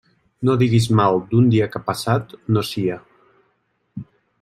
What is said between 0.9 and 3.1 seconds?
mal d'un dia que passat no sia.